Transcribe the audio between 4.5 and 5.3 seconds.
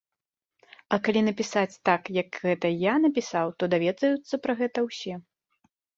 гэта ўсе.